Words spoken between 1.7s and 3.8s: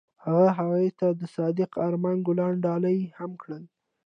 آرمان ګلان ډالۍ هم کړل.